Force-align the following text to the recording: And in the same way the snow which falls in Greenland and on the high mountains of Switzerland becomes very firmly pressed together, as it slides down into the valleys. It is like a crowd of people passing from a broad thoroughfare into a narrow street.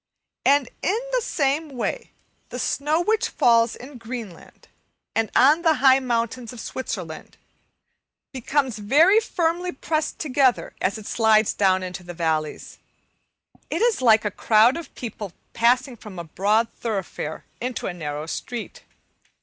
And 0.45 0.67
in 0.81 0.97
the 1.11 1.21
same 1.21 1.69
way 1.77 2.09
the 2.49 2.57
snow 2.57 3.01
which 3.01 3.29
falls 3.29 3.75
in 3.75 3.99
Greenland 3.99 4.67
and 5.13 5.29
on 5.35 5.61
the 5.61 5.75
high 5.75 5.99
mountains 5.99 6.51
of 6.51 6.59
Switzerland 6.59 7.37
becomes 8.31 8.79
very 8.79 9.19
firmly 9.19 9.71
pressed 9.71 10.17
together, 10.17 10.73
as 10.81 10.97
it 10.97 11.05
slides 11.05 11.53
down 11.53 11.83
into 11.83 12.01
the 12.01 12.15
valleys. 12.15 12.79
It 13.69 13.83
is 13.83 14.01
like 14.01 14.25
a 14.25 14.31
crowd 14.31 14.75
of 14.75 14.95
people 14.95 15.33
passing 15.53 15.95
from 15.95 16.17
a 16.17 16.23
broad 16.23 16.73
thoroughfare 16.73 17.45
into 17.61 17.85
a 17.85 17.93
narrow 17.93 18.25
street. 18.25 18.81